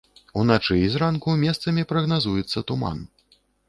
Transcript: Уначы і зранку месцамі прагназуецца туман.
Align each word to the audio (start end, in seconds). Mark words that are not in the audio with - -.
Уначы 0.43 0.77
і 0.85 0.87
зранку 0.95 1.37
месцамі 1.43 1.87
прагназуецца 1.95 2.69
туман. 2.71 3.09